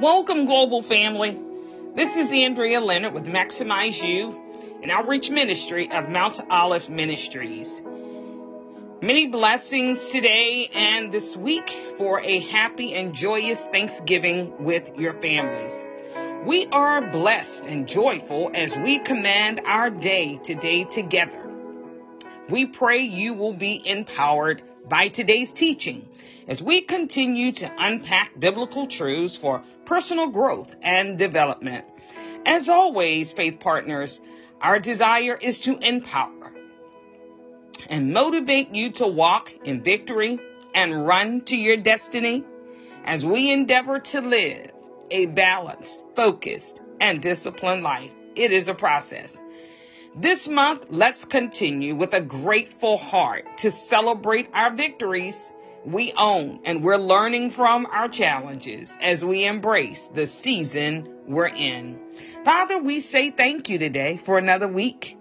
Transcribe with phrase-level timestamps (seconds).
[0.00, 1.40] Welcome, global family.
[1.94, 4.36] This is Andrea Leonard with Maximize You
[4.82, 7.80] and Outreach Ministry of Mount Olive Ministries.
[9.00, 15.84] Many blessings today and this week for a happy and joyous Thanksgiving with your families.
[16.44, 21.40] We are blessed and joyful as we command our day today together.
[22.50, 26.08] We pray you will be empowered by today's teaching
[26.46, 31.84] as we continue to unpack biblical truths for personal growth and development.
[32.46, 34.20] As always, faith partners,
[34.60, 36.52] our desire is to empower
[37.88, 40.38] and motivate you to walk in victory
[40.74, 42.44] and run to your destiny
[43.04, 44.70] as we endeavor to live
[45.10, 48.14] a balanced, focused, and disciplined life.
[48.34, 49.38] It is a process.
[50.16, 55.52] This month, let's continue with a grateful heart to celebrate our victories
[55.84, 61.98] we own and we're learning from our challenges as we embrace the season we're in.
[62.44, 65.18] Father, we say thank you today for another week,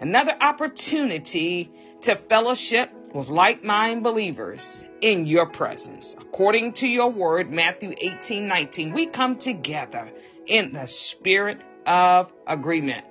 [0.00, 6.16] another opportunity to fellowship with like-minded believers in your presence.
[6.18, 10.10] According to your word, Matthew 18, 19, we come together
[10.44, 13.04] in the spirit of agreement.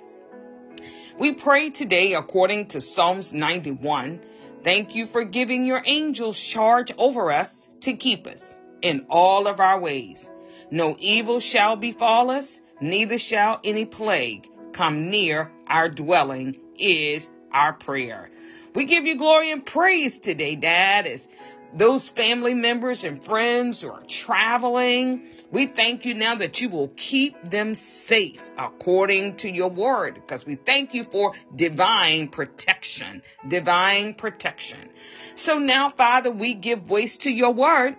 [1.20, 4.20] We pray today according to Psalms 91
[4.64, 9.60] Thank you for giving your angels charge over us to keep us in all of
[9.60, 10.32] our ways.
[10.72, 17.74] No evil shall befall us, neither shall any plague come near our dwelling is our
[17.74, 18.32] prayer.
[18.74, 21.28] We give you glory and praise today, Dad, as
[21.76, 25.28] those family members and friends who are traveling.
[25.52, 30.46] We thank you now that you will keep them safe according to your word because
[30.46, 34.90] we thank you for divine protection, divine protection.
[35.36, 37.96] So now, Father, we give voice to your word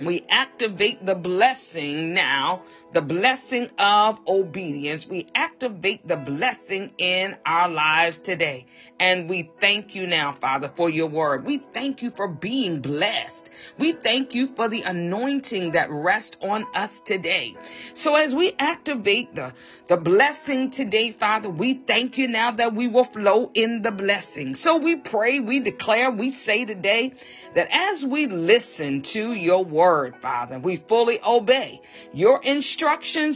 [0.00, 2.62] we activate the blessing now,
[2.94, 5.06] the blessing of obedience.
[5.06, 8.66] We activate the blessing in our lives today.
[9.00, 11.44] And we thank you now, Father, for your word.
[11.44, 13.50] We thank you for being blessed.
[13.78, 17.56] We thank you for the anointing that rests on us today.
[17.94, 19.52] So as we activate the,
[19.88, 24.54] the blessing today, Father, we thank you now that we will flow in the blessing.
[24.54, 27.14] So we pray, we declare, we say today
[27.54, 31.80] that as we listen to your word, Father, we fully obey
[32.12, 32.83] your instructions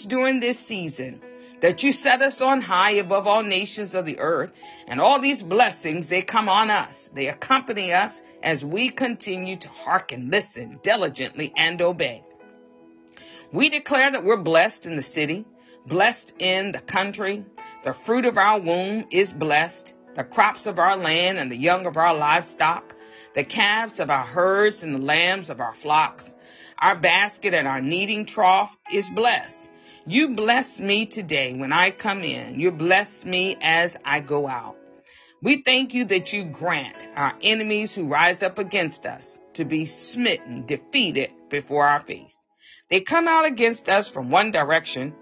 [0.07, 1.21] during this season
[1.61, 4.53] that you set us on high above all nations of the earth.
[4.87, 7.11] And all these blessings, they come on us.
[7.13, 12.23] They accompany us as we continue to hearken, listen diligently, and obey.
[13.53, 15.45] We declare that we're blessed in the city,
[15.87, 17.45] blessed in the country.
[17.83, 19.95] The fruit of our womb is blessed.
[20.15, 22.95] The crops of our land and the young of our livestock,
[23.35, 26.35] the calves of our herds and the lambs of our flocks.
[26.81, 29.69] Our basket and our kneading trough is blessed.
[30.07, 32.61] You bless me today when I come in.
[32.61, 34.77] You bless me as I go out.
[35.43, 39.87] We thank you that you grant our enemies who rise up against us to be
[39.87, 42.47] smitten, defeated before our face.
[42.89, 45.15] They come out against us from one direction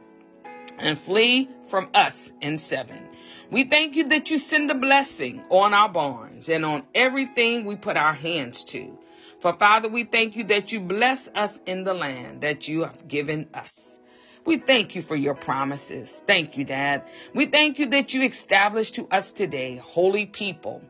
[0.78, 3.08] and flee from us in seven.
[3.50, 7.76] We thank you that you send a blessing on our barns and on everything we
[7.76, 8.98] put our hands to.
[9.46, 13.06] For Father, we thank you that you bless us in the land that you have
[13.06, 14.00] given us.
[14.44, 16.24] We thank you for your promises.
[16.26, 17.04] Thank you, Dad.
[17.32, 20.82] We thank you that you established to us today, holy people,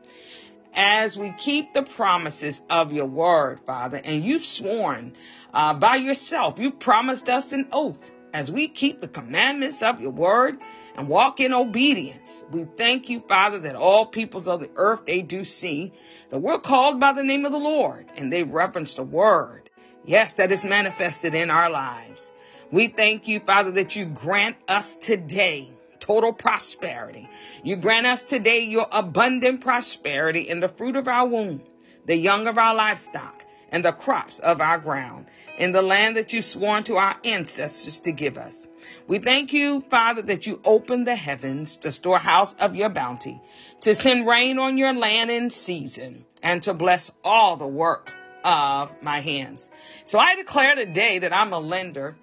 [0.73, 3.97] as we keep the promises of your word, Father.
[4.03, 5.13] And you've sworn
[5.53, 10.13] uh, by yourself, you've promised us an oath as we keep the commandments of your
[10.13, 10.57] word
[10.97, 12.43] and walk in obedience.
[12.51, 15.93] We thank you, Father, that all peoples of the earth, they do see
[16.29, 19.69] that we're called by the name of the Lord and they reverence the word.
[20.03, 22.31] Yes, that is manifested in our lives.
[22.71, 27.29] We thank you, Father, that you grant us today total prosperity.
[27.63, 31.61] You grant us today your abundant prosperity in the fruit of our womb,
[32.05, 35.25] the young of our livestock, and the crops of our ground,
[35.57, 38.67] in the land that you sworn to our ancestors to give us.
[39.07, 43.41] We thank you, Father, that you open the heavens, the storehouse of your bounty,
[43.81, 49.01] to send rain on your land in season, and to bless all the work of
[49.01, 49.69] my hands.
[50.05, 52.15] So I declare today that I'm a lender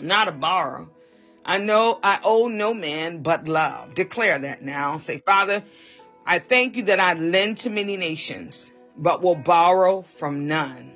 [0.00, 0.86] not a borrower.
[1.44, 3.94] I know I owe no man but love.
[3.94, 4.96] Declare that now.
[4.98, 5.62] Say, Father,
[6.26, 10.92] I thank you that I lend to many nations, but will borrow from none.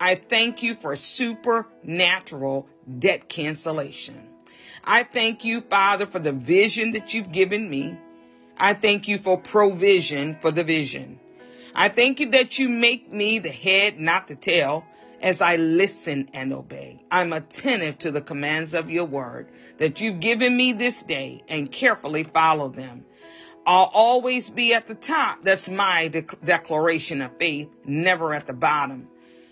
[0.00, 4.28] I thank you for supernatural debt cancellation.
[4.84, 7.98] I thank you, Father, for the vision that you've given me.
[8.56, 11.20] I thank you for provision for the vision.
[11.74, 14.84] I thank you that you make me the head, not the tail,
[15.20, 17.02] as I listen and obey.
[17.10, 19.48] I'm attentive to the commands of your word
[19.78, 23.04] that you've given me this day and carefully follow them.
[23.68, 25.44] I'll always be at the top.
[25.44, 29.08] That's my de- declaration of faith, never at the bottom.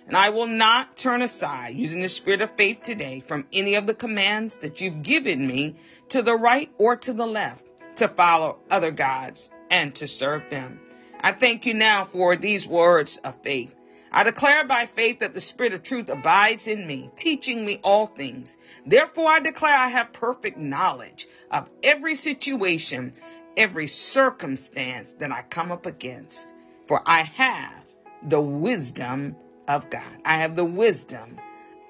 [0.06, 3.86] And I will not turn aside using the spirit of faith today from any of
[3.86, 5.76] the commands that you've given me
[6.08, 7.66] to the right or to the left
[7.96, 10.80] to follow other gods and to serve them.
[11.20, 13.74] I thank you now for these words of faith.
[14.10, 18.06] I declare by faith that the Spirit of truth abides in me, teaching me all
[18.06, 18.56] things.
[18.86, 23.12] Therefore, I declare I have perfect knowledge of every situation,
[23.56, 26.53] every circumstance that I come up against.
[26.87, 27.85] For I have
[28.23, 29.37] the wisdom
[29.67, 30.19] of God.
[30.25, 31.38] I have the wisdom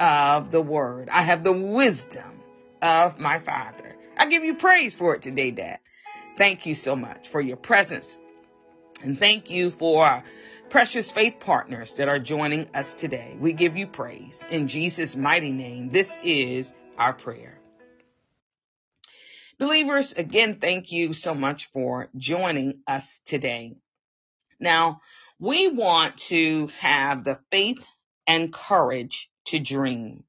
[0.01, 1.09] of the Word.
[1.11, 2.41] I have the wisdom
[2.83, 3.97] of my Father.
[4.17, 5.79] I give you praise for it today, Dad.
[6.39, 8.17] Thank you so much for your presence.
[9.03, 10.23] And thank you for
[10.71, 13.37] precious faith partners that are joining us today.
[13.39, 14.45] We give you praise.
[14.51, 17.59] In Jesus' mighty name, this is our prayer.
[19.58, 23.76] Believers, again, thank you so much for joining us today.
[24.61, 25.00] Now,
[25.38, 27.82] we want to have the faith
[28.26, 30.25] and courage to dream.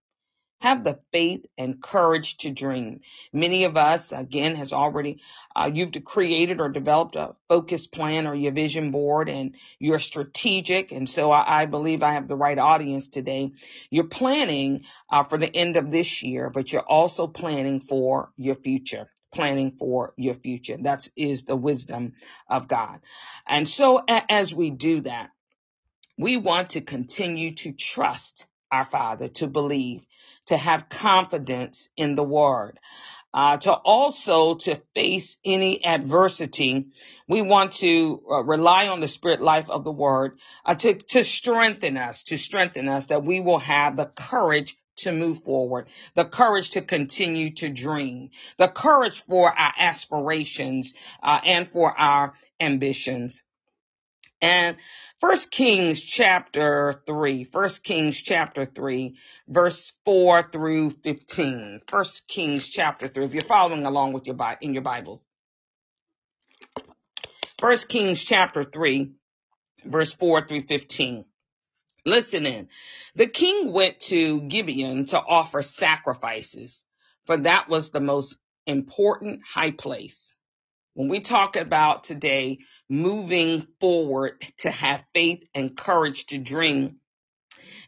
[0.61, 3.01] Have the faith and courage to dream.
[3.33, 5.19] Many of us, again, has already,
[5.53, 10.93] uh, you've created or developed a focus plan or your vision board and you're strategic.
[10.93, 13.51] And so I, I believe I have the right audience today.
[13.89, 18.55] You're planning uh, for the end of this year, but you're also planning for your
[18.55, 20.77] future planning for your future.
[20.81, 22.13] That is the wisdom
[22.49, 22.99] of God.
[23.47, 25.29] And so as we do that,
[26.17, 30.03] we want to continue to trust our Father, to believe,
[30.47, 32.79] to have confidence in the Word.
[33.33, 36.87] Uh, to also to face any adversity,
[37.27, 41.23] we want to uh, rely on the spirit life of the word uh, to to
[41.23, 46.25] strengthen us, to strengthen us that we will have the courage to move forward, the
[46.25, 53.43] courage to continue to dream, the courage for our aspirations uh, and for our ambitions.
[54.41, 54.77] And
[55.19, 59.15] First Kings chapter 3, First Kings chapter 3,
[59.47, 61.79] verse 4 through 15.
[61.87, 65.23] First Kings chapter 3, if you're following along with your in your Bible.
[67.57, 69.11] First Kings chapter 3,
[69.85, 71.25] verse 4 through 15.
[72.07, 72.69] Listen in.
[73.15, 76.85] The king went to Gibeon to offer sacrifices,
[77.25, 80.31] for that was the most important high place.
[80.93, 82.59] When we talk about today
[82.89, 87.01] moving forward to have faith and courage to dream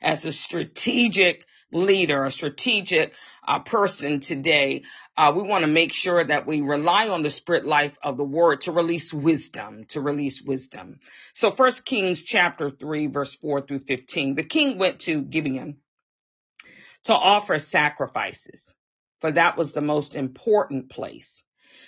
[0.01, 3.13] as a strategic leader, a strategic
[3.47, 4.83] uh, person today,
[5.17, 8.23] uh, we want to make sure that we rely on the spirit life of the
[8.23, 10.99] word to release wisdom, to release wisdom.
[11.33, 15.77] So first Kings chapter three, verse four through 15, the king went to Gibeon
[17.05, 18.73] to offer sacrifices,
[19.19, 21.43] for that was the most important place.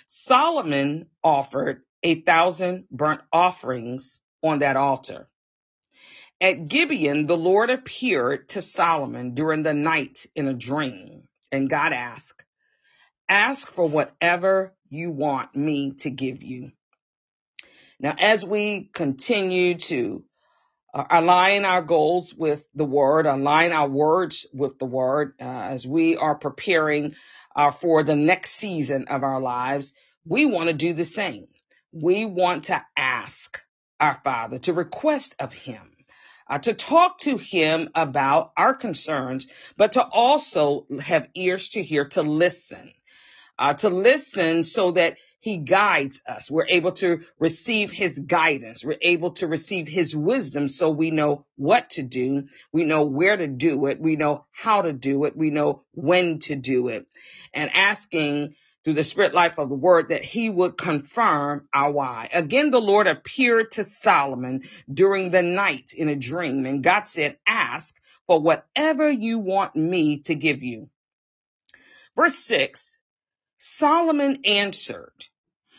[0.06, 5.28] Solomon offered a thousand burnt offerings on that altar.
[6.42, 11.92] At Gibeon, the Lord appeared to Solomon during the night in a dream, and God
[11.92, 12.44] asked,
[13.28, 16.72] Ask for whatever you want me to give you.
[18.00, 20.24] Now, as we continue to
[20.92, 25.86] uh, align our goals with the word, align our words with the word, uh, as
[25.86, 27.14] we are preparing
[27.54, 29.94] uh, for the next season of our lives,
[30.26, 31.46] we want to do the same.
[31.92, 33.62] We want to ask
[34.00, 35.91] our Father to request of Him.
[36.48, 39.46] Uh, to talk to him about our concerns,
[39.76, 42.92] but to also have ears to hear, to listen,
[43.58, 46.48] uh, to listen so that he guides us.
[46.48, 48.84] We're able to receive his guidance.
[48.84, 52.44] We're able to receive his wisdom so we know what to do.
[52.72, 54.00] We know where to do it.
[54.00, 55.36] We know how to do it.
[55.36, 57.08] We know when to do it.
[57.52, 62.28] And asking through the spirit life of the word that he would confirm our why.
[62.32, 64.62] Again, the Lord appeared to Solomon
[64.92, 67.94] during the night in a dream and God said, ask
[68.26, 70.88] for whatever you want me to give you.
[72.16, 72.98] Verse six,
[73.58, 75.12] Solomon answered,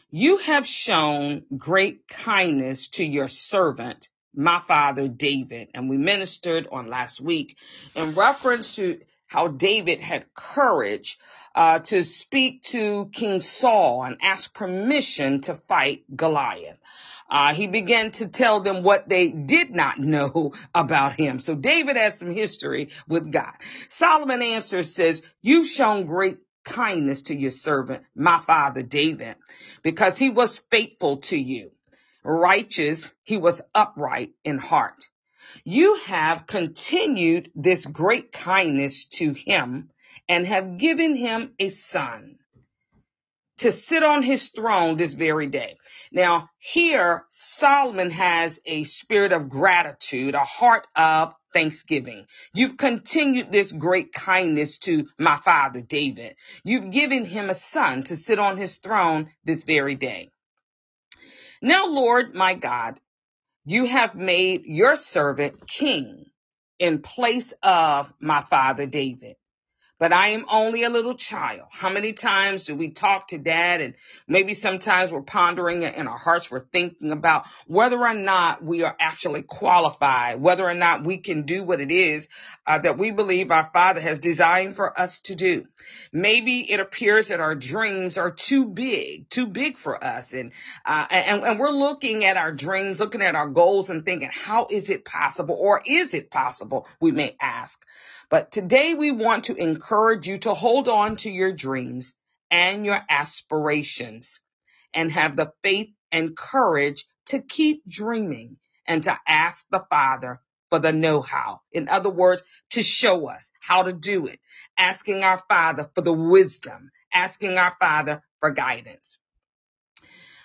[0.10, 5.70] you have shown great kindness to your servant, my father David.
[5.74, 7.58] And we ministered on last week
[7.96, 9.00] in reference to
[9.34, 11.18] how David had courage
[11.56, 16.78] uh, to speak to King Saul and ask permission to fight Goliath.
[17.28, 21.40] Uh, he began to tell them what they did not know about him.
[21.40, 23.54] So David has some history with God.
[23.90, 29.38] Solomon answers says, you've shown great kindness to your servant, my father David,
[29.82, 31.72] because he was faithful to you.
[32.24, 35.10] Righteous, he was upright in heart.
[35.64, 39.90] You have continued this great kindness to him
[40.30, 42.38] and have given him a son
[43.58, 45.78] to sit on his throne this very day.
[46.12, 52.26] Now, here Solomon has a spirit of gratitude, a heart of thanksgiving.
[52.54, 56.36] You've continued this great kindness to my father David.
[56.64, 60.30] You've given him a son to sit on his throne this very day.
[61.62, 63.00] Now, Lord my God,
[63.66, 66.26] you have made your servant king
[66.80, 69.36] in place of my father David
[70.04, 71.70] but I am only a little child.
[71.72, 73.94] How many times do we talk to dad and
[74.28, 78.84] maybe sometimes we're pondering it in our hearts, we're thinking about whether or not we
[78.84, 82.28] are actually qualified, whether or not we can do what it is
[82.68, 85.66] uh, that we believe our father has designed for us to do.
[86.12, 90.34] Maybe it appears that our dreams are too big, too big for us.
[90.34, 90.52] And,
[90.86, 94.68] uh, and, and we're looking at our dreams, looking at our goals and thinking, how
[94.70, 96.90] is it possible or is it possible?
[97.00, 97.82] We may ask.
[98.30, 102.16] But today we want to encourage you to hold on to your dreams
[102.50, 104.40] and your aspirations
[104.94, 110.40] and have the faith and courage to keep dreaming and to ask the Father
[110.70, 111.62] for the know-how.
[111.72, 114.40] In other words, to show us how to do it,
[114.78, 119.20] asking our Father for the wisdom, asking our Father for guidance.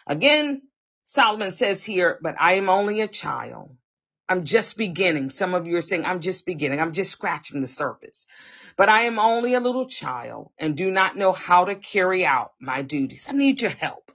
[0.07, 0.63] Again,
[1.05, 3.75] Solomon says here, but I am only a child.
[4.29, 5.31] I'm just beginning.
[5.31, 6.81] Some of you are saying, I'm just beginning.
[6.81, 8.27] I'm just scratching the surface.
[8.77, 12.53] But I am only a little child and do not know how to carry out
[12.61, 13.27] my duties.
[13.29, 14.13] I need your help.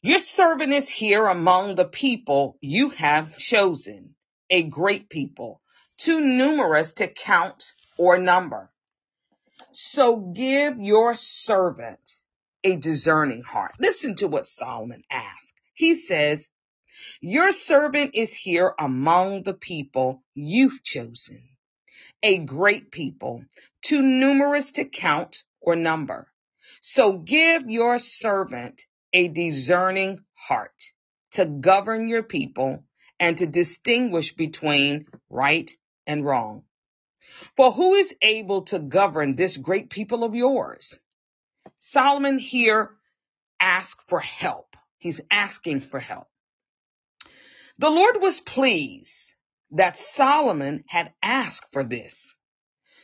[0.00, 4.14] Your servant is here among the people you have chosen,
[4.50, 5.60] a great people,
[5.98, 8.70] too numerous to count or number.
[9.72, 12.00] So give your servant
[12.64, 13.72] a discerning heart.
[13.78, 15.60] Listen to what Solomon asked.
[15.74, 16.48] He says,
[17.20, 21.42] your servant is here among the people you've chosen,
[22.22, 23.44] a great people,
[23.82, 26.28] too numerous to count or number.
[26.80, 30.92] So give your servant a discerning heart
[31.32, 32.84] to govern your people
[33.18, 35.70] and to distinguish between right
[36.06, 36.64] and wrong.
[37.56, 40.98] For who is able to govern this great people of yours?
[41.76, 42.90] Solomon here
[43.60, 44.76] asks for help.
[44.98, 46.28] He's asking for help.
[47.78, 49.34] The Lord was pleased
[49.72, 52.38] that Solomon had asked for this.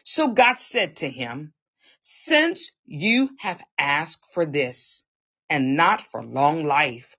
[0.04, 1.52] So God said to him,
[2.00, 5.04] since you have asked for this
[5.50, 7.16] and not for long life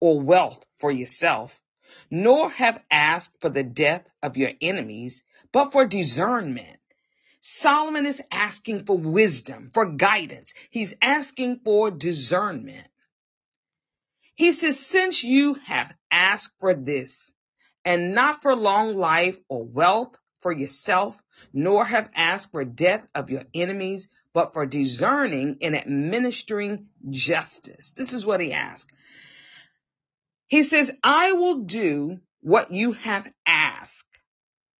[0.00, 1.60] or wealth for yourself,
[2.10, 6.78] nor have asked for the death of your enemies, but for discernment.
[7.40, 10.54] Solomon is asking for wisdom, for guidance.
[10.70, 12.88] He's asking for discernment.
[14.36, 17.30] He says, since you have asked for this
[17.84, 21.20] and not for long life or wealth for yourself,
[21.52, 27.92] nor have asked for death of your enemies, but for discerning and administering justice.
[27.92, 28.92] This is what he asked.
[30.48, 34.04] He says, I will do what you have asked.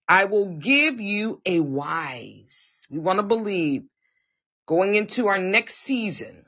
[0.06, 2.86] I will give you a wise.
[2.90, 3.84] We want to believe
[4.66, 6.45] going into our next season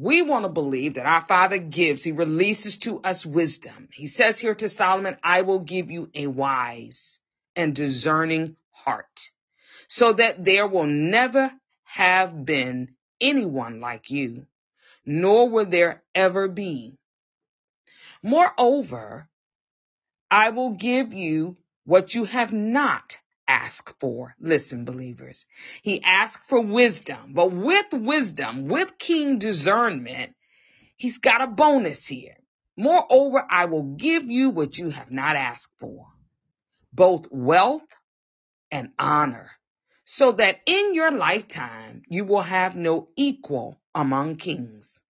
[0.00, 3.90] we want to believe that our Father gives, He releases to us wisdom.
[3.92, 7.20] He says here to Solomon, I will give you a wise
[7.54, 9.30] and discerning heart
[9.88, 11.52] so that there will never
[11.84, 14.46] have been anyone like you,
[15.04, 16.96] nor will there ever be.
[18.22, 19.28] Moreover,
[20.30, 23.18] I will give you what you have not
[23.50, 24.34] ask for.
[24.38, 25.46] Listen, believers.
[25.82, 30.34] He asked for wisdom, but with wisdom, with keen discernment,
[30.96, 32.36] he's got a bonus here.
[32.76, 36.06] Moreover, I will give you what you have not asked for,
[36.92, 37.88] both wealth
[38.70, 39.50] and honor,
[40.04, 45.02] so that in your lifetime you will have no equal among kings.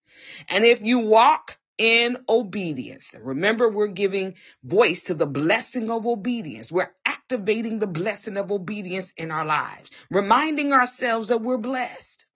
[0.49, 3.15] And if you walk in obedience.
[3.19, 6.71] Remember, we're giving voice to the blessing of obedience.
[6.71, 6.93] We're
[7.31, 12.27] activating the blessing of obedience in our lives, reminding ourselves that we're blessed.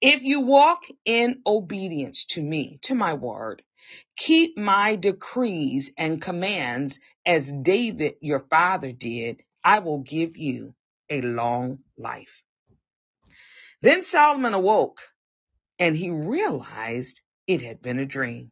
[0.00, 3.62] If you walk in obedience to me, to my word,
[4.16, 10.74] keep my decrees and commands as David your father did, I will give you
[11.08, 12.42] a long life.
[13.82, 15.00] Then Solomon awoke
[15.78, 18.50] and he realized it had been a dream.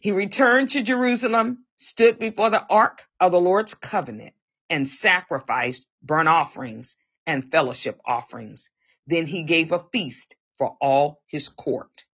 [0.00, 4.34] He returned to Jerusalem, stood before the ark of the Lord's covenant,
[4.70, 8.70] and sacrificed burnt offerings and fellowship offerings.
[9.06, 12.04] Then he gave a feast for all his court.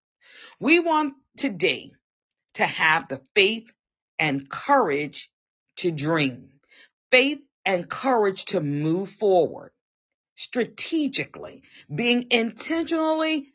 [0.61, 1.92] We want today
[2.54, 3.72] to have the faith
[4.18, 5.30] and courage
[5.76, 6.61] to dream,
[7.11, 9.72] faith and courage to move forward
[10.37, 11.62] strategically,
[11.94, 13.48] being intentionally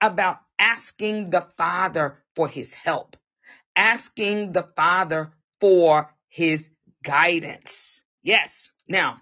[0.00, 3.16] about asking the Father for his help,
[3.76, 6.68] asking the Father for his
[7.04, 8.00] guidance.
[8.22, 8.70] Yes.
[8.88, 9.18] Now,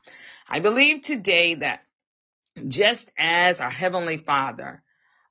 [0.49, 1.81] I believe today that
[2.69, 4.83] just as our Heavenly Father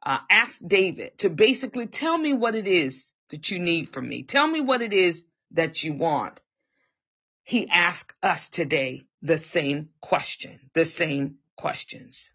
[0.06, 4.24] uh, asked David to basically tell me what it is that you need from me,
[4.24, 6.40] tell me what it is that you want.
[7.44, 12.30] He asked us today the same question, the same questions.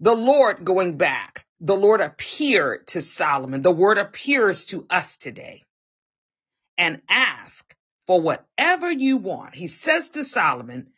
[0.00, 3.62] The Lord going back, the Lord appeared to Solomon.
[3.62, 5.64] The word appears to us today
[6.78, 7.74] and ask
[8.06, 9.54] for whatever you want.
[9.54, 10.88] He says to Solomon,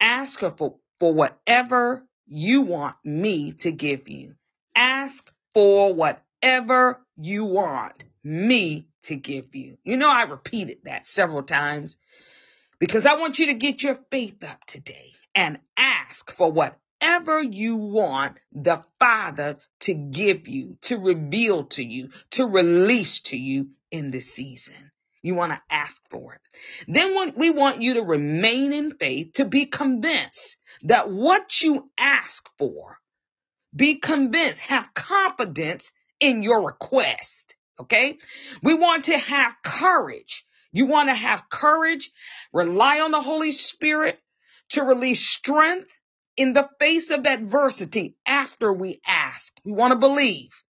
[0.00, 4.34] ask her for, for whatever you want me to give you.
[4.74, 9.78] Ask for whatever you want me to give you.
[9.84, 11.96] You know, I repeated that several times
[12.80, 16.76] because I want you to get your faith up today and ask for whatever
[17.42, 23.70] you want the Father to give you, to reveal to you, to release to you
[23.90, 24.90] in this season.
[25.22, 26.40] You want to ask for it.
[26.86, 32.48] Then we want you to remain in faith, to be convinced that what you ask
[32.58, 32.98] for,
[33.74, 37.56] be convinced, have confidence in your request.
[37.80, 38.18] Okay.
[38.62, 40.46] We want to have courage.
[40.72, 42.10] You want to have courage,
[42.52, 44.18] rely on the Holy Spirit,
[44.70, 45.90] to release strength
[46.36, 49.52] in the face of adversity after we ask.
[49.64, 50.62] We want to believe.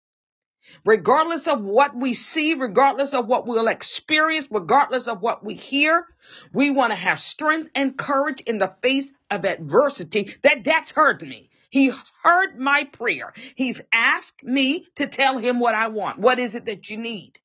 [0.84, 6.06] Regardless of what we see, regardless of what we'll experience, regardless of what we hear,
[6.52, 11.22] we want to have strength and courage in the face of adversity that that's heard
[11.22, 11.50] me.
[11.70, 13.32] He heard my prayer.
[13.54, 16.18] He's asked me to tell him what I want.
[16.18, 17.38] What is it that you need?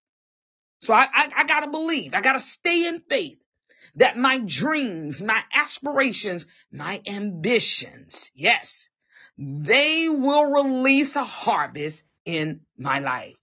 [0.79, 2.15] So I, I, I gotta believe.
[2.15, 3.40] I gotta stay in faith
[3.96, 8.89] that my dreams, my aspirations, my ambitions, yes,
[9.38, 13.39] they will release a harvest in my life.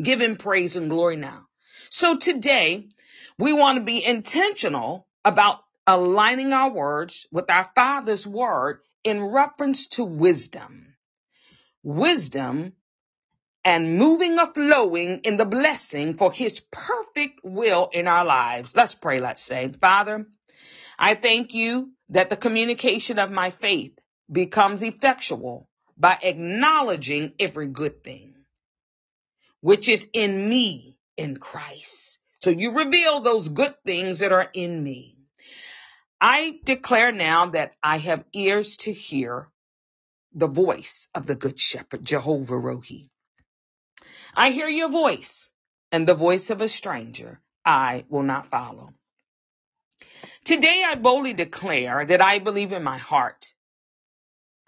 [0.00, 1.46] Give him praise and glory now.
[1.90, 2.88] So today
[3.38, 9.88] we want to be intentional about aligning our words with our Father's word in reference
[9.88, 10.94] to wisdom.
[11.82, 12.72] Wisdom
[13.64, 18.74] and moving or flowing in the blessing for his perfect will in our lives.
[18.74, 20.26] Let's pray, let's say, Father,
[20.98, 23.98] I thank you that the communication of my faith
[24.30, 28.34] becomes effectual by acknowledging every good thing,
[29.60, 32.20] which is in me in Christ.
[32.40, 35.16] So you reveal those good things that are in me.
[36.20, 39.48] I declare now that I have ears to hear
[40.34, 43.10] the voice of the good shepherd, Jehovah Rohi.
[44.34, 45.52] I hear your voice
[45.90, 48.94] and the voice of a stranger I will not follow.
[50.44, 53.52] Today I boldly declare that I believe in my heart.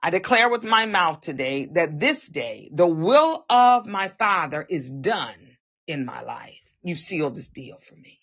[0.02, 4.90] I declare with my mouth today that this day the will of my Father is
[4.90, 6.60] done in my life.
[6.82, 8.20] You sealed this deal for me.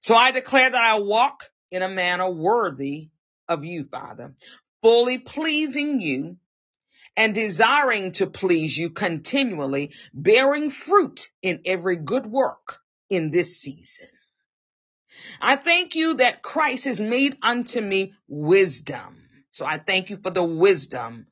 [0.00, 3.10] So I declare that I walk in a manner worthy
[3.48, 4.34] of you, Father,
[4.82, 6.36] fully pleasing you
[7.16, 12.78] and desiring to please you continually, bearing fruit in every good work
[13.10, 14.08] in this season.
[15.40, 19.28] I thank you that Christ has made unto me wisdom.
[19.50, 21.26] So I thank you for the wisdom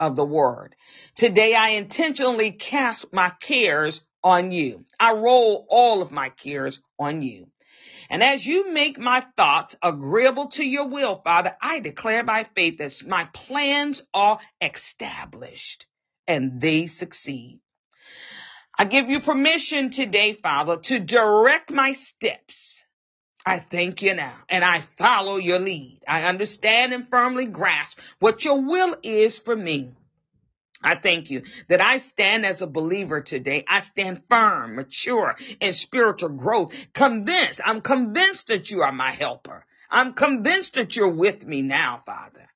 [0.00, 0.74] of the word.
[1.14, 4.84] Today I intentionally cast my cares on you.
[4.98, 7.46] I roll all of my cares on you.
[8.10, 12.78] And as you make my thoughts agreeable to your will, Father, I declare by faith
[12.78, 15.86] that my plans are established
[16.26, 17.60] and they succeed.
[18.76, 22.82] I give you permission today, Father, to direct my steps.
[23.46, 26.00] I thank you now and I follow your lead.
[26.06, 29.92] I understand and firmly grasp what your will is for me.
[30.82, 33.64] I thank you that I stand as a believer today.
[33.68, 37.60] I stand firm, mature in spiritual growth, convinced.
[37.64, 39.66] I'm convinced that you are my helper.
[39.90, 42.48] I'm convinced that you're with me now, Father.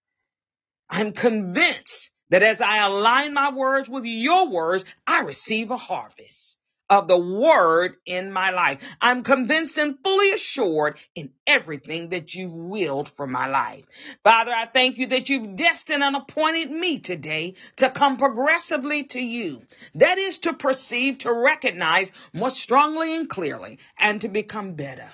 [0.88, 6.58] I'm convinced that as I align my words with your words, I receive a harvest
[6.90, 8.82] of the word in my life.
[9.00, 13.84] I'm convinced and fully assured in everything that you've willed for my life.
[14.22, 19.20] Father, I thank you that you've destined and appointed me today to come progressively to
[19.20, 19.62] you.
[19.94, 25.08] That is to perceive, to recognize more strongly and clearly, and to become better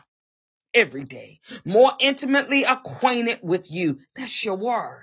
[0.74, 3.98] every day, more intimately acquainted with you.
[4.16, 5.00] That's your word.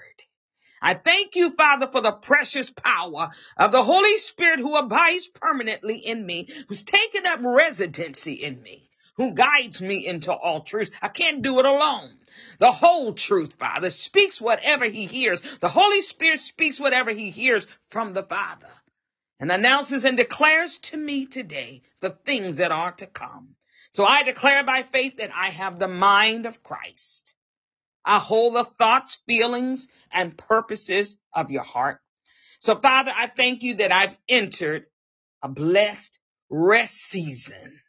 [0.81, 5.97] I thank you, Father, for the precious power of the Holy Spirit who abides permanently
[5.97, 10.91] in me, who's taken up residency in me, who guides me into all truth.
[11.01, 12.17] I can't do it alone.
[12.59, 15.41] The whole truth, Father, speaks whatever he hears.
[15.59, 18.69] The Holy Spirit speaks whatever he hears from the Father
[19.39, 23.55] and announces and declares to me today the things that are to come.
[23.91, 27.35] So I declare by faith that I have the mind of Christ.
[28.07, 31.99] I hold the thoughts, feelings, and purposes of your heart.
[32.59, 34.85] So Father, I thank you that I've entered
[35.43, 36.17] a blessed
[36.49, 37.81] rest season.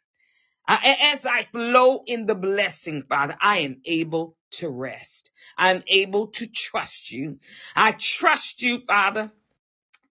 [0.67, 5.31] As I flow in the blessing, Father, I am able to rest.
[5.57, 7.37] I'm able to trust you.
[7.73, 9.31] I trust you, Father,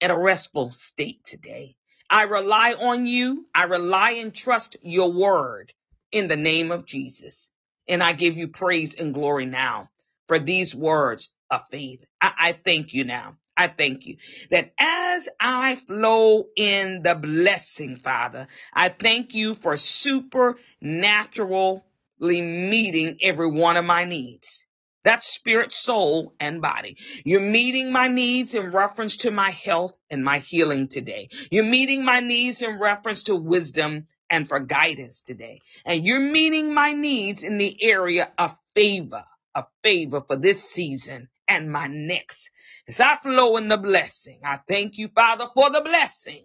[0.00, 1.76] in a restful state today.
[2.08, 3.46] I rely on you.
[3.54, 5.74] I rely and trust your word
[6.10, 7.50] in the name of Jesus.
[7.86, 9.90] And I give you praise and glory now
[10.28, 12.04] for these words of faith.
[12.20, 13.36] I, I thank you now.
[13.56, 14.18] I thank you
[14.52, 21.82] that as I flow in the blessing, Father, I thank you for supernaturally
[22.20, 24.64] meeting every one of my needs.
[25.02, 26.98] That's spirit, soul, and body.
[27.24, 31.28] You're meeting my needs in reference to my health and my healing today.
[31.50, 35.60] You're meeting my needs in reference to wisdom and for guidance today.
[35.84, 39.24] And you're meeting my needs in the area of favor,
[39.58, 42.50] of favor for this season and my next.
[42.88, 46.44] As I flow in the blessing, I thank you, Father, for the blessing.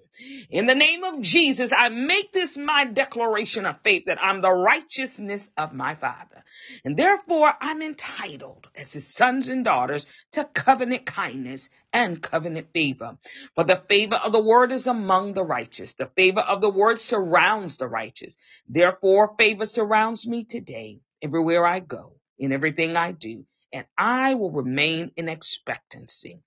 [0.49, 4.51] In the name of Jesus, I make this my declaration of faith that I'm the
[4.51, 6.43] righteousness of my Father.
[6.85, 13.17] And therefore, I'm entitled as his sons and daughters to covenant kindness and covenant favor.
[13.55, 15.95] For the favor of the word is among the righteous.
[15.95, 18.37] The favor of the word surrounds the righteous.
[18.67, 24.51] Therefore, favor surrounds me today, everywhere I go, in everything I do and I will
[24.51, 26.39] remain in expectancy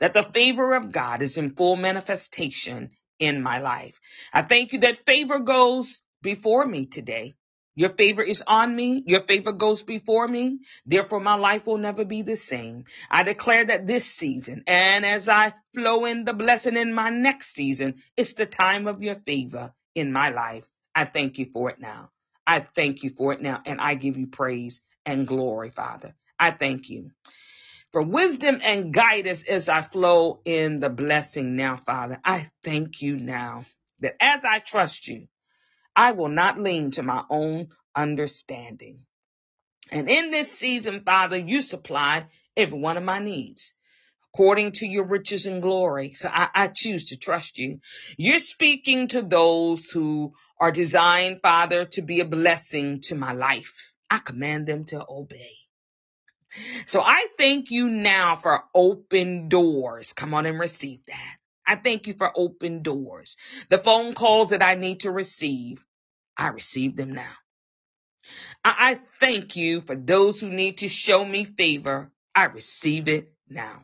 [0.00, 3.98] that the favor of God is in full manifestation in my life.
[4.32, 7.34] I thank you that favor goes before me today.
[7.76, 9.04] Your favor is on me.
[9.06, 10.60] Your favor goes before me.
[10.86, 12.84] Therefore, my life will never be the same.
[13.10, 17.54] I declare that this season, and as I flow in the blessing in my next
[17.54, 20.68] season, it's the time of your favor in my life.
[20.94, 22.10] I thank you for it now.
[22.48, 26.14] I thank you for it now, and I give you praise and glory, Father.
[26.40, 27.12] I thank you
[27.92, 32.20] for wisdom and guidance as I flow in the blessing now, Father.
[32.24, 33.66] I thank you now
[34.00, 35.28] that as I trust you,
[35.96, 39.00] I will not lean to my own understanding.
[39.92, 43.74] And in this season, Father, you supply every one of my needs
[44.32, 46.12] according to your riches and glory.
[46.12, 47.80] So I, I, choose to trust you.
[48.16, 53.92] You're speaking to those who are designed, Father, to be a blessing to my life.
[54.10, 55.56] I command them to obey.
[56.86, 60.12] So I thank you now for open doors.
[60.12, 61.36] Come on and receive that.
[61.66, 63.36] I thank you for open doors.
[63.68, 65.84] The phone calls that I need to receive,
[66.36, 67.34] I receive them now.
[68.64, 72.10] I, I thank you for those who need to show me favor.
[72.34, 73.82] I receive it now.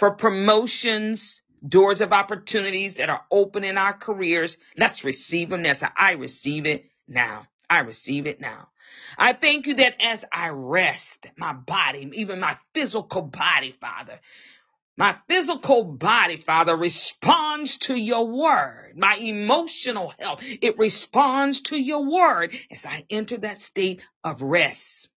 [0.00, 5.62] For promotions, doors of opportunities that are open in our careers, let's receive them.
[5.62, 7.46] That's how I receive it now.
[7.68, 8.68] I receive it now.
[9.18, 14.18] I thank you that as I rest, my body, even my physical body, Father,
[14.96, 18.94] my physical body, Father, responds to your word.
[18.96, 25.10] My emotional health, it responds to your word as I enter that state of rest.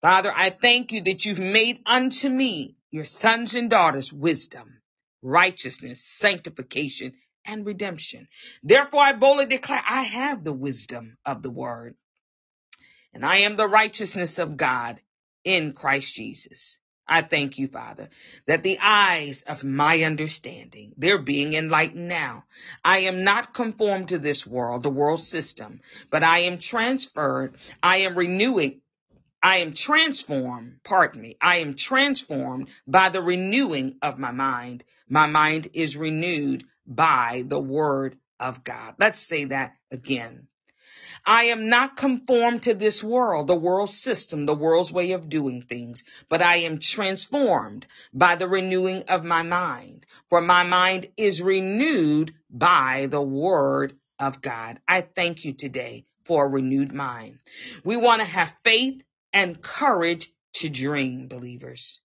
[0.00, 4.80] Father, I thank you that you've made unto me, your sons and daughters, wisdom,
[5.22, 8.28] righteousness, sanctification, and redemption.
[8.62, 11.96] Therefore, I boldly declare I have the wisdom of the word,
[13.12, 15.00] and I am the righteousness of God
[15.42, 16.78] in Christ Jesus.
[17.08, 18.10] I thank you, Father,
[18.46, 22.44] that the eyes of my understanding, they're being enlightened now.
[22.84, 27.56] I am not conformed to this world, the world system, but I am transferred.
[27.82, 28.81] I am renewing.
[29.42, 34.84] I am transformed, pardon me, I am transformed by the renewing of my mind.
[35.08, 38.94] My mind is renewed by the word of God.
[38.98, 40.46] Let's say that again.
[41.26, 45.62] I am not conformed to this world, the world's system, the world's way of doing
[45.62, 50.06] things, but I am transformed by the renewing of my mind.
[50.28, 54.80] For my mind is renewed by the word of God.
[54.88, 57.38] I thank you today for a renewed mind.
[57.84, 59.02] We want to have faith
[59.32, 62.00] and courage to dream, believers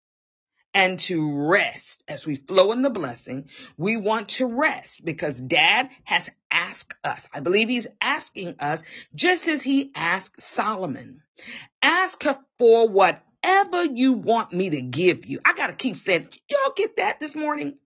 [0.74, 3.50] and to rest as we flow in the blessing.
[3.78, 7.28] We want to rest because dad has asked us.
[7.34, 8.84] I believe he's asking us
[9.16, 11.24] just as he asked Solomon.
[11.82, 15.40] Ask her for whatever you want me to give you.
[15.44, 17.80] I got to keep saying, y'all get that this morning?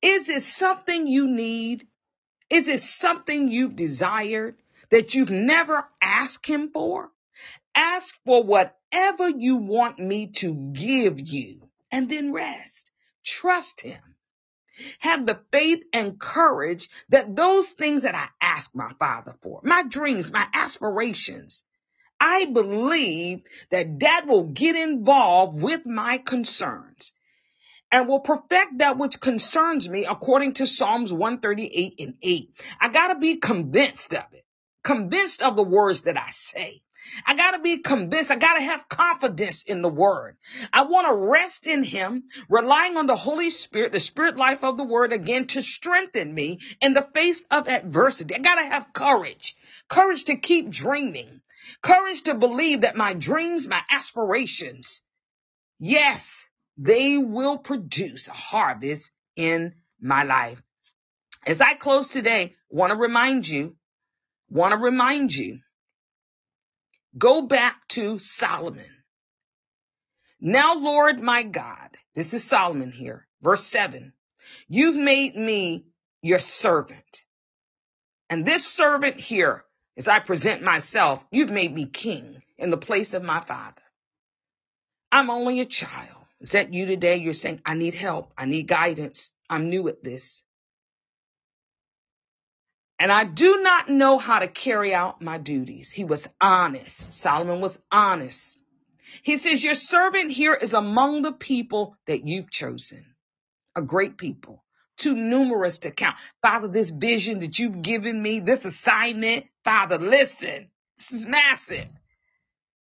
[0.00, 1.86] Is it something you need?
[2.48, 4.56] Is it something you've desired?
[4.92, 7.10] that you've never asked him for?
[7.74, 12.90] Ask for whatever you want me to give you and then rest.
[13.24, 14.00] Trust him.
[15.00, 19.82] Have the faith and courage that those things that I ask my father for, my
[19.82, 21.64] dreams, my aspirations,
[22.18, 27.12] I believe that dad will get involved with my concerns
[27.90, 32.50] and will perfect that which concerns me according to Psalms 138 and 8.
[32.80, 34.44] I gotta be convinced of it,
[34.82, 36.80] convinced of the words that I say.
[37.26, 38.30] I gotta be convinced.
[38.30, 40.36] I gotta have confidence in the word.
[40.72, 44.76] I want to rest in him, relying on the Holy Spirit, the spirit life of
[44.76, 48.34] the word again to strengthen me in the face of adversity.
[48.34, 49.56] I gotta have courage,
[49.88, 51.40] courage to keep dreaming,
[51.82, 55.02] courage to believe that my dreams, my aspirations,
[55.78, 60.62] yes, they will produce a harvest in my life.
[61.46, 63.76] As I close today, want to remind you,
[64.48, 65.58] want to remind you,
[67.16, 68.84] go back to Solomon.
[70.40, 74.12] Now, Lord my God, this is Solomon here, verse seven,
[74.68, 75.86] you've made me
[76.22, 77.24] your servant.
[78.28, 79.64] And this servant here,
[79.96, 83.82] as I present myself, you've made me king in the place of my father.
[85.10, 86.24] I'm only a child.
[86.40, 87.16] Is that you today?
[87.16, 88.32] You're saying, I need help.
[88.36, 89.30] I need guidance.
[89.48, 90.42] I'm new at this.
[93.02, 95.90] And I do not know how to carry out my duties.
[95.90, 97.12] He was honest.
[97.12, 98.56] Solomon was honest.
[99.24, 103.04] He says, Your servant here is among the people that you've chosen,
[103.74, 104.62] a great people,
[104.98, 106.14] too numerous to count.
[106.42, 111.88] Father, this vision that you've given me, this assignment, Father, listen, this is massive.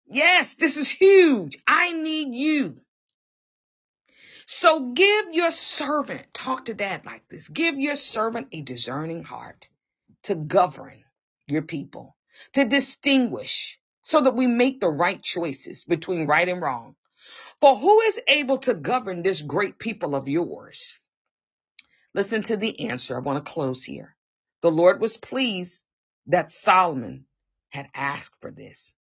[0.06, 1.56] Yes, this is huge.
[1.66, 2.78] I need you.
[4.44, 9.70] So give your servant, talk to dad like this, give your servant a discerning heart
[10.24, 11.04] to govern
[11.46, 12.16] your people,
[12.54, 16.96] to distinguish so that we make the right choices between right and wrong.
[17.60, 20.98] For who is able to govern this great people of yours?
[22.14, 23.16] Listen to the answer.
[23.16, 24.16] I want to close here.
[24.62, 25.84] The Lord was pleased
[26.26, 27.26] that Solomon
[27.70, 28.94] had asked for this.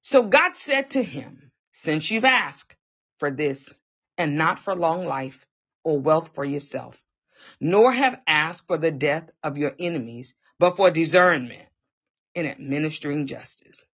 [0.00, 2.74] So God said to him, since you've asked
[3.18, 3.74] for this,
[4.18, 5.46] and not for long life
[5.84, 7.02] or wealth for yourself,
[7.60, 11.68] nor have asked for the death of your enemies, but for discernment
[12.34, 13.84] in administering justice.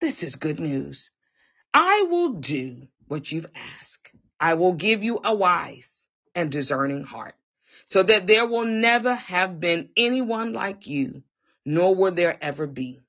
[0.00, 1.10] This is good news.
[1.74, 4.10] I will do what you've asked.
[4.38, 7.34] I will give you a wise and discerning heart,
[7.86, 11.22] so that there will never have been anyone like you,
[11.64, 13.00] nor will there ever be.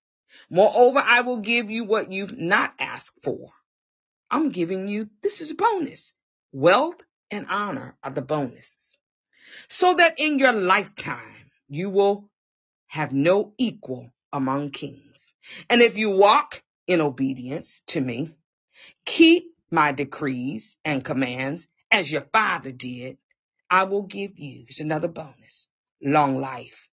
[0.50, 3.52] Moreover, I will give you what you've not asked for
[4.32, 6.14] I'm giving you, this is a bonus.
[6.54, 8.98] Wealth and honor are the bonuses.
[9.68, 12.30] So that in your lifetime, you will
[12.88, 15.34] have no equal among kings.
[15.70, 18.36] And if you walk in obedience to me,
[19.06, 23.18] keep my decrees and commands as your father did,
[23.70, 25.68] I will give you, here's another bonus,
[26.02, 26.90] long life.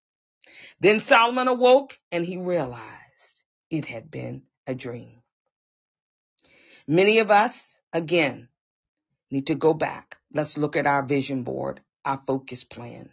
[0.80, 5.22] Then Solomon awoke and he realized it had been a dream.
[6.86, 8.48] Many of us, again,
[9.30, 10.18] need to go back.
[10.32, 13.10] Let's look at our vision board, our focus plan.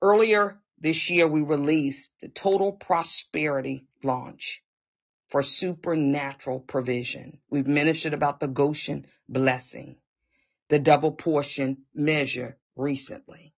[0.00, 4.62] Earlier this year, we released the total prosperity launch
[5.28, 7.38] for supernatural provision.
[7.50, 9.96] We've ministered about the Goshen blessing,
[10.68, 13.54] the double portion measure recently.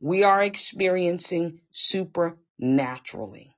[0.00, 3.54] We are experiencing supernaturally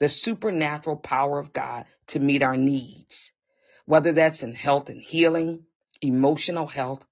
[0.00, 3.32] the supernatural power of God to meet our needs,
[3.86, 5.64] whether that's in health and healing,
[6.02, 7.04] emotional health,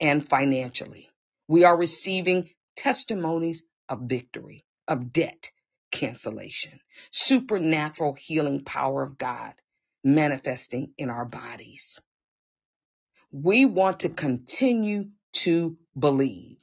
[0.00, 1.08] and financially.
[1.48, 5.50] We are receiving testimonies of victory, of debt
[5.90, 9.54] cancellation, supernatural healing power of God
[10.04, 12.00] manifesting in our bodies.
[13.32, 16.56] We want to continue to believe.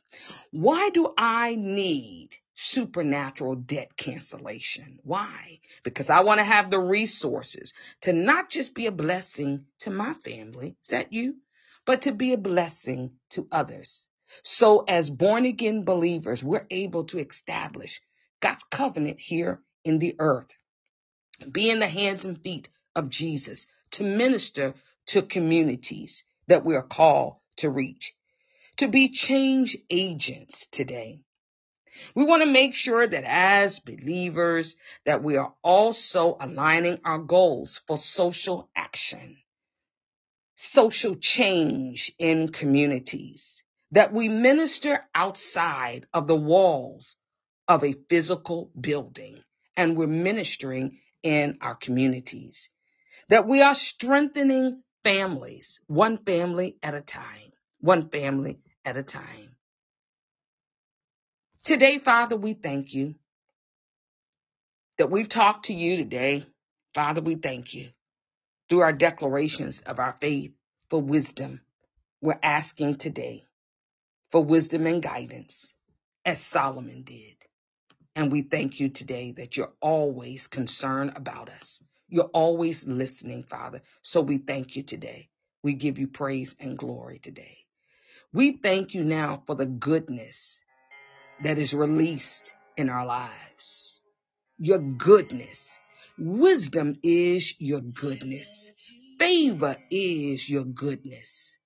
[0.51, 4.99] Why do I need supernatural debt cancellation.
[5.03, 5.59] Why?
[5.83, 10.13] Because I want to have the resources to not just be a blessing to my
[10.13, 11.35] family, is that you?
[11.85, 14.07] But to be a blessing to others.
[14.41, 18.01] So as born again believers, we're able to establish
[18.39, 20.49] God's covenant here in the earth.
[21.51, 24.73] Be in the hands and feet of Jesus to minister
[25.07, 28.15] to communities that we are called to reach,
[28.77, 31.21] to be change agents today
[32.15, 37.81] we want to make sure that as believers that we are also aligning our goals
[37.87, 39.37] for social action,
[40.55, 47.15] social change in communities, that we minister outside of the walls
[47.67, 49.37] of a physical building
[49.77, 52.69] and we're ministering in our communities.
[53.29, 59.54] That we are strengthening families, one family at a time, one family at a time.
[61.65, 63.15] Today, Father, we thank you
[64.99, 66.45] that we've talked to you today.
[66.93, 67.89] Father, we thank you
[68.69, 70.53] through our declarations of our faith
[70.89, 71.61] for wisdom.
[72.21, 73.45] We're asking today
[74.31, 75.75] for wisdom and guidance
[76.25, 77.35] as Solomon did.
[78.15, 81.83] And we thank you today that you're always concerned about us.
[82.09, 83.81] You're always listening, Father.
[84.03, 85.29] So we thank you today.
[85.63, 87.57] We give you praise and glory today.
[88.33, 90.61] We thank you now for the goodness
[91.43, 94.01] that is released in our lives.
[94.57, 95.77] Your goodness.
[96.17, 98.71] Wisdom is your goodness.
[99.19, 101.57] Favor is your goodness.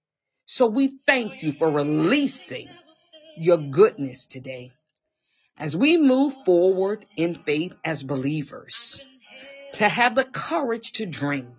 [0.46, 2.68] So we thank you for releasing
[3.38, 4.72] your goodness today
[5.60, 9.04] as we move forward in faith as believers,
[9.74, 11.54] to have the courage to dream,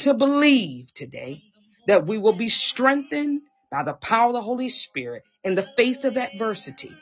[0.00, 1.42] to believe today
[1.86, 6.04] that we will be strengthened by the power of the Holy Spirit in the face
[6.04, 6.92] of adversity.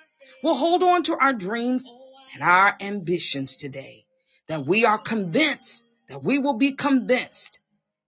[0.43, 1.91] We'll hold on to our dreams
[2.35, 4.05] and our ambitions today,
[4.49, 7.61] that we are convinced, that we will be convinced,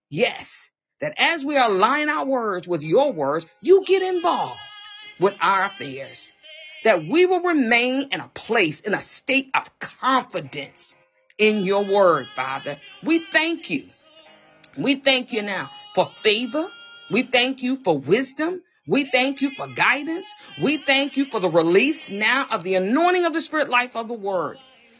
[0.09, 4.61] yes, that as we align our words with your words, you get involved
[5.19, 6.33] with our affairs
[6.85, 10.97] that we will remain in a place, in a state of confidence
[11.39, 12.79] in your word, Father.
[13.03, 13.85] We thank you.
[14.77, 16.69] We thank you now for favor.
[17.11, 18.63] We thank you for wisdom.
[18.87, 20.33] We thank you for guidance.
[20.61, 24.09] We thank you for the release now of the anointing of the spirit life of
[24.09, 24.59] the word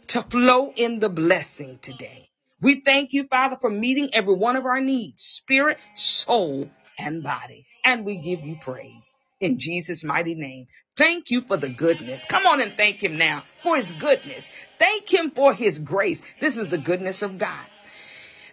[0.09, 2.29] to flow in the blessing today.
[2.61, 7.67] We thank you, Father, for meeting every one of our needs, spirit, soul, and body.
[7.85, 10.67] And we give you praise in Jesus' mighty name.
[10.97, 12.25] Thank you for the goodness.
[12.25, 14.49] Come on and thank him now for his goodness.
[14.79, 16.23] Thank him for his grace.
[16.41, 17.67] This is the goodness of God.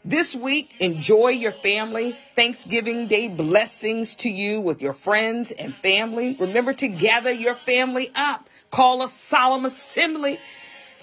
[0.06, 2.18] This week, enjoy your family.
[2.36, 6.36] Thanksgiving Day blessings to you with your friends and family.
[6.40, 8.48] Remember to gather your family up.
[8.72, 10.40] Call a solemn assembly.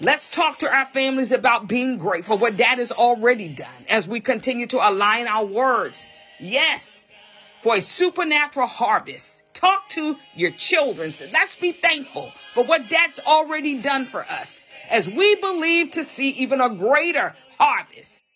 [0.01, 4.19] Let's talk to our families about being grateful, what dad has already done as we
[4.19, 6.07] continue to align our words.
[6.39, 7.05] Yes,
[7.61, 11.11] for a supernatural harvest Talk to your children.
[11.33, 16.29] let's be thankful for what dad's already done for us as we believe to see
[16.29, 18.26] even a greater harvest.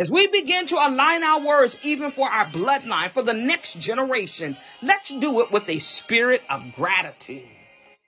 [0.00, 4.56] As we begin to align our words even for our bloodline, for the next generation,
[4.80, 7.46] let's do it with a spirit of gratitude.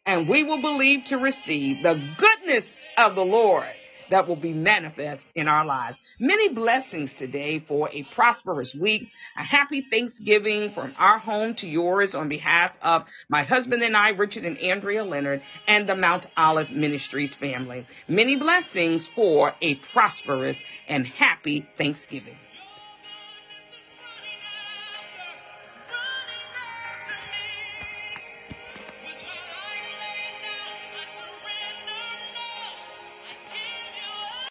[0.07, 3.67] And we will believe to receive the goodness of the Lord
[4.11, 6.01] that will be manifest in our lives.
[6.19, 9.11] Many blessings today for a prosperous week.
[9.37, 14.11] A happy Thanksgiving from our home to yours on behalf of my husband and I,
[14.11, 17.87] Richard and Andrea Leonard, and the Mount Olive Ministries family.
[18.09, 22.37] Many blessings for a prosperous and happy Thanksgiving.